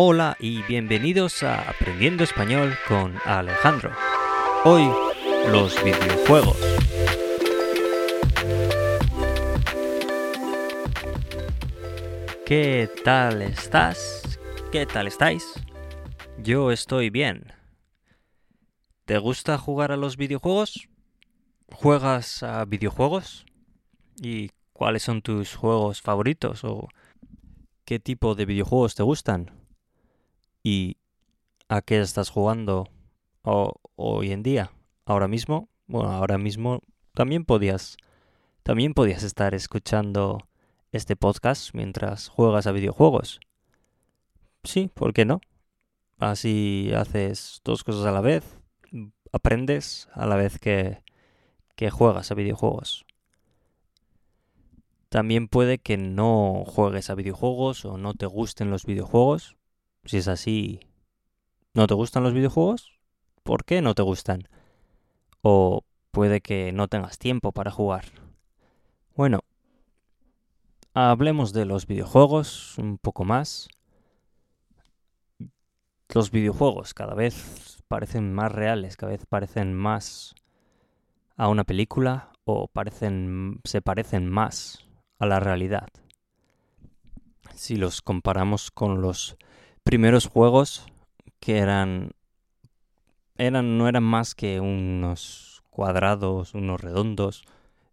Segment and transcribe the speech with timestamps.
[0.00, 3.90] Hola y bienvenidos a Aprendiendo Español con Alejandro.
[4.64, 4.88] Hoy,
[5.50, 6.56] los videojuegos.
[12.46, 14.38] ¿Qué tal estás?
[14.70, 15.52] ¿Qué tal estáis?
[16.44, 17.52] Yo estoy bien.
[19.04, 20.88] ¿Te gusta jugar a los videojuegos?
[21.72, 23.46] ¿Juegas a videojuegos?
[24.22, 26.86] ¿Y cuáles son tus juegos favoritos o
[27.84, 29.57] qué tipo de videojuegos te gustan?
[30.62, 30.96] ¿Y
[31.68, 32.88] a qué estás jugando
[33.42, 34.72] hoy en día?
[35.04, 36.80] Ahora mismo, bueno, ahora mismo
[37.14, 37.96] también podías
[38.62, 40.46] también podías estar escuchando
[40.92, 43.40] este podcast mientras juegas a videojuegos.
[44.64, 45.40] Sí, ¿por qué no?
[46.18, 48.58] Así haces dos cosas a la vez,
[49.32, 51.02] aprendes a la vez que,
[51.76, 53.06] que juegas a videojuegos.
[55.08, 59.56] También puede que no juegues a videojuegos o no te gusten los videojuegos.
[60.08, 60.80] Si es así,
[61.74, 62.98] ¿no te gustan los videojuegos?
[63.42, 64.48] ¿Por qué no te gustan?
[65.42, 68.06] O puede que no tengas tiempo para jugar.
[69.14, 69.40] Bueno,
[70.94, 73.68] hablemos de los videojuegos un poco más.
[76.14, 80.34] Los videojuegos cada vez parecen más reales, cada vez parecen más
[81.36, 85.88] a una película o parecen se parecen más a la realidad.
[87.54, 89.36] Si los comparamos con los
[89.88, 90.84] primeros juegos
[91.40, 92.10] que eran
[93.38, 97.46] eran no eran más que unos cuadrados, unos redondos,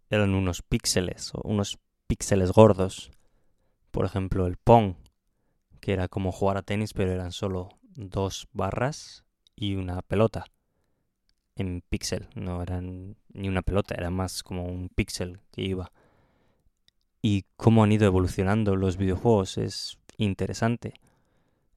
[0.09, 3.11] eran unos píxeles o unos píxeles gordos.
[3.91, 4.95] Por ejemplo, el Pong,
[5.79, 9.23] que era como jugar a tenis, pero eran solo dos barras
[9.55, 10.47] y una pelota
[11.55, 12.27] en píxel.
[12.35, 15.93] No eran ni una pelota, era más como un píxel que iba
[17.21, 20.95] y cómo han ido evolucionando los videojuegos es interesante.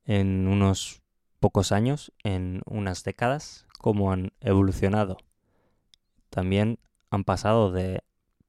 [0.08, 1.02] En unos
[1.38, 5.18] pocos años, en unas décadas, cómo han evolucionado.
[6.30, 6.78] También
[7.10, 8.02] han pasado de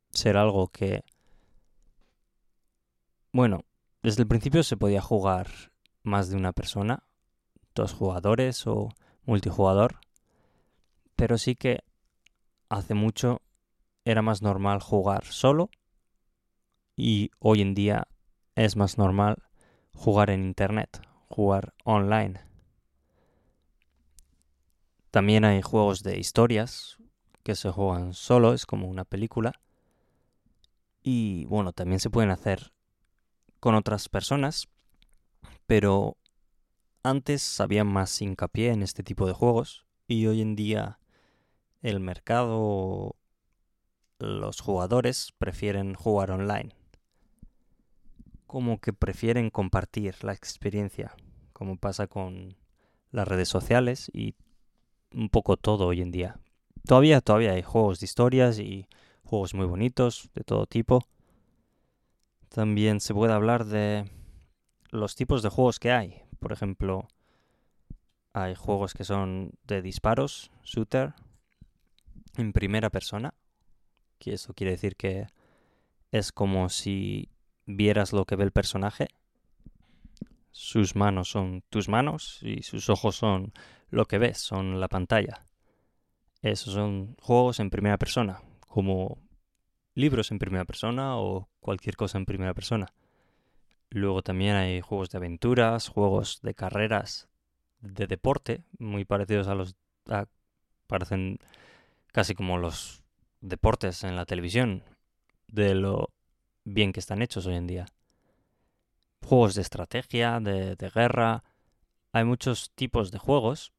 [0.09, 1.03] ser algo que,
[3.33, 3.65] bueno,
[4.01, 5.47] desde el principio se podía jugar
[6.01, 7.03] más de una persona,
[7.75, 8.87] dos jugadores o
[9.25, 9.99] multijugador,
[11.17, 11.83] pero sí que
[12.69, 13.41] hace mucho
[14.05, 15.69] era más normal jugar solo
[16.95, 18.07] y hoy en día
[18.55, 19.43] es más normal
[19.93, 22.41] jugar en Internet, jugar online.
[25.11, 26.97] También hay juegos de historias
[27.43, 29.53] que se juegan solo, es como una película.
[31.01, 32.73] Y bueno, también se pueden hacer
[33.59, 34.67] con otras personas,
[35.65, 36.17] pero
[37.03, 40.99] antes había más hincapié en este tipo de juegos y hoy en día
[41.81, 43.15] el mercado,
[44.19, 46.78] los jugadores prefieren jugar online
[48.49, 51.15] como que prefieren compartir la experiencia,
[51.53, 52.57] como pasa con
[53.11, 54.33] las redes sociales y
[55.13, 56.39] un poco todo hoy en día.
[56.83, 58.87] Todavía, todavía hay juegos de historias y
[59.23, 61.05] juegos muy bonitos de todo tipo.
[62.49, 64.09] También se puede hablar de
[64.89, 66.23] los tipos de juegos que hay.
[66.39, 67.07] Por ejemplo,
[68.33, 71.13] hay juegos que son de disparos, shooter,
[72.35, 73.35] en primera persona,
[74.17, 75.27] que eso quiere decir que
[76.11, 77.29] es como si
[77.69, 79.07] vieras lo que ve el personaje,
[80.51, 83.53] sus manos son tus manos y sus ojos son
[83.89, 85.45] lo que ves, son la pantalla.
[86.41, 89.19] Esos son juegos en primera persona, como
[89.93, 92.91] libros en primera persona o cualquier cosa en primera persona.
[93.91, 97.29] Luego también hay juegos de aventuras, juegos de carreras,
[97.81, 99.75] de deporte, muy parecidos a los...
[100.87, 101.37] parecen
[102.11, 103.03] casi como los
[103.41, 104.83] deportes en la televisión,
[105.47, 106.09] de lo
[106.73, 107.85] bien que están hechos hoy en día.
[109.23, 111.43] Juegos de estrategia, de, guerra,
[112.11, 113.73] hay muchos tipos de juegos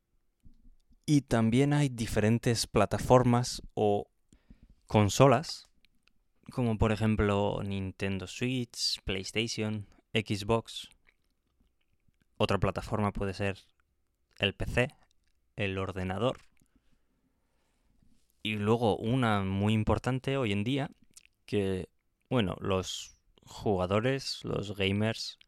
[1.06, 4.09] y también hay diferentes plataformas o
[4.87, 5.69] consolas,
[6.53, 10.89] como por ejemplo Nintendo Switch, PlayStation, Xbox.
[12.37, 13.59] Otra plataforma puede ser
[14.39, 14.95] el PC,
[15.57, 16.39] el ordenador.
[18.43, 20.91] Y luego una muy importante hoy en día,
[21.45, 21.89] que
[22.30, 25.38] bueno, los jugadores, los gamers,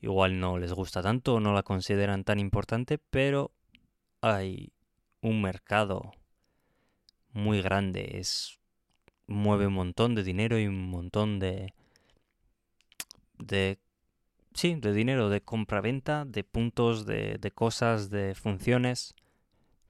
[0.00, 3.50] igual no les gusta tanto no la consideran tan importante, pero
[4.20, 4.72] hay
[5.20, 6.12] un mercado
[7.32, 8.60] muy grande, es
[9.26, 11.74] mueve un montón de dinero y un montón de
[13.38, 13.78] de
[14.54, 19.14] sí, de dinero, de compra-venta, de puntos, de, de cosas, de funciones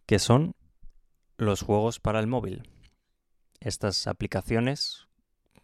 [0.06, 0.55] que son
[1.37, 2.69] los juegos para el móvil.
[3.61, 5.08] Estas aplicaciones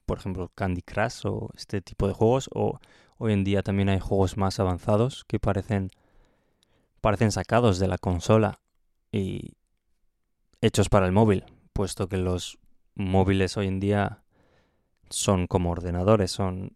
[0.08, 2.80] por ejemplo, Candy Crush o este tipo de juegos, o
[3.18, 5.90] hoy en día también hay juegos más avanzados que parecen
[7.02, 8.58] parecen sacados de la consola
[9.12, 9.52] y
[10.62, 11.44] hechos para el móvil,
[11.74, 12.58] puesto que los
[12.94, 14.22] móviles hoy en día
[15.10, 16.74] son como ordenadores, son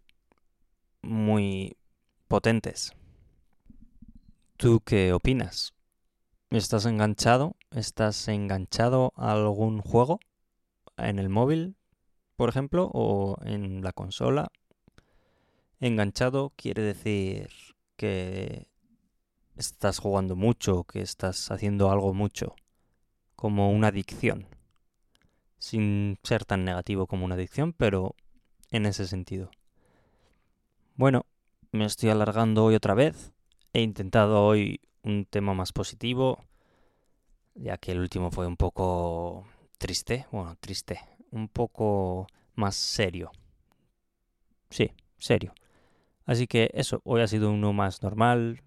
[1.01, 1.75] muy
[2.29, 2.93] potentes.
[4.59, 5.73] ¿Tú qué opinas?
[6.51, 7.57] ¿Estás enganchado?
[7.71, 10.21] ¿Estás enganchado a algún juego?
[10.99, 11.77] ¿En el móvil,
[12.37, 12.91] por ejemplo?
[12.93, 14.51] ¿O en la consola?
[15.81, 17.51] Enganchado quiere decir
[17.97, 18.69] que
[19.57, 22.55] estás jugando mucho, que estás haciendo algo mucho,
[23.37, 24.47] como una adicción.
[25.59, 28.15] Sin ser tan negativo como una adicción, pero
[28.71, 29.51] en ese sentido.
[30.95, 31.27] Bueno,
[31.71, 33.33] me estoy alargando hoy otra vez.
[33.73, 36.45] He intentado hoy un tema más positivo,
[37.55, 39.47] ya que el último fue un poco
[39.79, 41.01] triste, bueno, triste,
[41.33, 43.33] un poco más serio.
[44.71, 45.53] Sí, serio.
[46.25, 48.63] Así que eso, hoy ha sido uno más normal,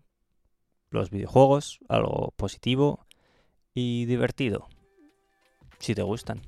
[0.90, 3.06] los videojuegos, algo positivo
[3.74, 4.68] y divertido,
[5.80, 6.42] si te gustan.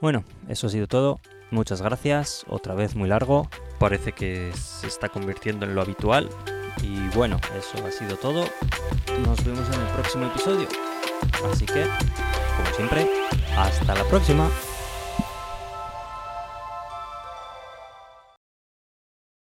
[0.00, 1.20] Bueno, eso ha sido todo.
[1.50, 3.48] Muchas gracias, otra vez muy largo.
[3.78, 6.28] Parece que se está convirtiendo en lo habitual.
[6.82, 8.44] Y bueno, eso ha sido todo.
[9.26, 10.66] Nos vemos en el próximo episodio.
[11.50, 11.86] Así que,
[12.56, 13.08] como siempre,
[13.56, 14.50] hasta la próxima.